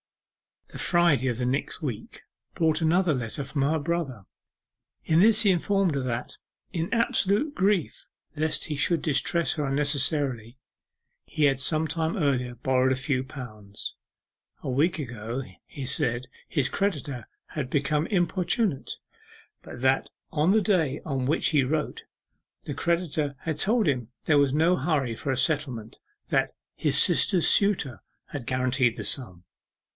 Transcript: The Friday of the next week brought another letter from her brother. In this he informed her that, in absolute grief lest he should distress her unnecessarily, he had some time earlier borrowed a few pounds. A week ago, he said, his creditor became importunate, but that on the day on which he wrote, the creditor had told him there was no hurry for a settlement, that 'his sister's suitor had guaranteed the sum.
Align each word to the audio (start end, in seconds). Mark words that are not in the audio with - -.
The 0.69 0.79
Friday 0.79 1.27
of 1.27 1.37
the 1.37 1.45
next 1.45 1.81
week 1.81 2.23
brought 2.55 2.81
another 2.81 3.13
letter 3.13 3.43
from 3.43 3.61
her 3.61 3.77
brother. 3.77 4.23
In 5.03 5.19
this 5.19 5.41
he 5.43 5.51
informed 5.51 5.95
her 5.95 6.01
that, 6.01 6.37
in 6.71 6.91
absolute 6.93 7.53
grief 7.53 8.07
lest 8.37 8.65
he 8.65 8.77
should 8.77 9.01
distress 9.01 9.55
her 9.55 9.65
unnecessarily, 9.65 10.57
he 11.27 11.43
had 11.43 11.59
some 11.59 11.87
time 11.87 12.15
earlier 12.17 12.55
borrowed 12.55 12.93
a 12.93 12.95
few 12.95 13.23
pounds. 13.23 13.95
A 14.63 14.69
week 14.69 14.97
ago, 14.97 15.43
he 15.65 15.85
said, 15.85 16.25
his 16.47 16.69
creditor 16.69 17.27
became 17.69 18.07
importunate, 18.07 18.93
but 19.61 19.81
that 19.81 20.09
on 20.31 20.51
the 20.51 20.61
day 20.61 21.01
on 21.05 21.25
which 21.25 21.49
he 21.49 21.63
wrote, 21.63 22.05
the 22.63 22.73
creditor 22.73 23.35
had 23.41 23.57
told 23.59 23.87
him 23.87 24.07
there 24.23 24.39
was 24.39 24.53
no 24.53 24.77
hurry 24.77 25.15
for 25.15 25.31
a 25.31 25.37
settlement, 25.37 25.99
that 26.29 26.55
'his 26.75 26.97
sister's 26.97 27.47
suitor 27.47 28.01
had 28.27 28.47
guaranteed 28.47 28.95
the 28.95 29.03
sum. 29.03 29.43